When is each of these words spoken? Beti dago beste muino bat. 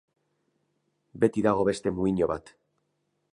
Beti 1.25 1.43
dago 1.49 1.67
beste 1.69 1.93
muino 1.99 2.31
bat. 2.33 2.51